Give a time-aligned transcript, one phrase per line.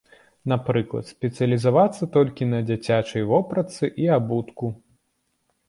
[0.53, 4.75] Напрыклад, спецыялізавацца толькі на дзіцячай вопратцы і абутку.